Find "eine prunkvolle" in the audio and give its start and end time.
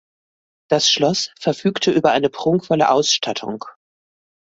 2.11-2.89